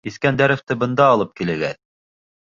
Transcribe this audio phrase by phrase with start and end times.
[0.09, 1.77] —Искәндәровты бында алып килегеҙ.